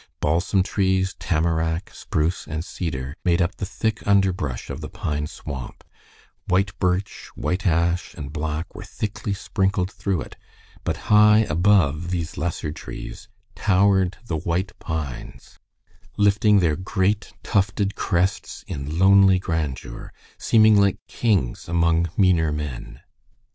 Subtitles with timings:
[0.19, 5.83] Balsam trees, tamarack, spruce, and cedar made up the thick underbrush of the pine swamp,
[6.47, 10.37] white birch, white ash, and black were thickly sprinkled through it,
[10.83, 15.59] but high above these lesser trees towered the white pines,
[16.17, 23.01] lifting their great, tufted crests in lonely grandeur, seeming like kings among meaner men.